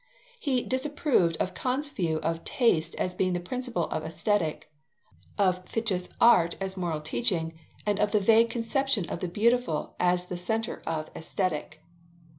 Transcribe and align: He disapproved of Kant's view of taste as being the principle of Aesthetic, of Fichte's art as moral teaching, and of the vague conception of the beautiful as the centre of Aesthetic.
He 0.39 0.63
disapproved 0.63 1.37
of 1.37 1.53
Kant's 1.53 1.89
view 1.91 2.17
of 2.23 2.43
taste 2.43 2.95
as 2.95 3.13
being 3.13 3.33
the 3.33 3.39
principle 3.39 3.85
of 3.89 4.03
Aesthetic, 4.03 4.67
of 5.37 5.63
Fichte's 5.69 6.09
art 6.19 6.57
as 6.59 6.75
moral 6.75 7.01
teaching, 7.01 7.59
and 7.85 7.99
of 7.99 8.11
the 8.11 8.19
vague 8.19 8.49
conception 8.49 9.07
of 9.11 9.19
the 9.19 9.27
beautiful 9.27 9.95
as 9.99 10.25
the 10.25 10.37
centre 10.37 10.81
of 10.87 11.11
Aesthetic. 11.15 11.83